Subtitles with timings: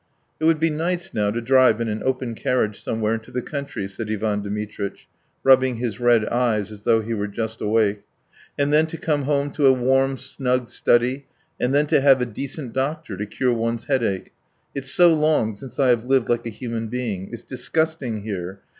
[0.39, 3.85] "It would be nice now to drive in an open carriage somewhere into the country,"
[3.87, 5.07] said Ivan Dmitritch,
[5.43, 8.01] rubbing his red eyes as though he were just awake,
[8.57, 11.27] "then to come home to a warm, snug study,
[11.59, 11.75] and...
[11.75, 14.31] and to have a decent doctor to cure one's headache....
[14.73, 17.29] It's so long since I have lived like a human being.
[17.31, 18.61] It's disgusting here!